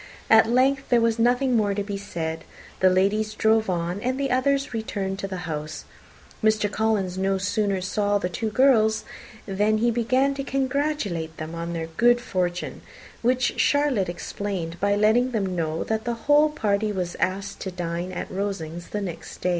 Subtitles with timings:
[0.31, 2.43] At length there was nothing more to be said;
[2.79, 5.85] the ladies drove on, and the others returned into the house.
[6.43, 6.71] Mr.
[6.71, 9.03] Collins no sooner saw the two girls
[9.45, 12.81] than he began to congratulate them on their good fortune,
[13.21, 18.11] which Charlotte explained by letting them know that the whole party was asked to dine
[18.11, 19.49] at Rosings the next day.